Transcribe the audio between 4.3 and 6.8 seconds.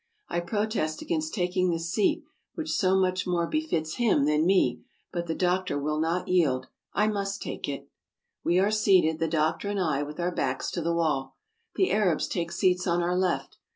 me, but the doctor will not yield—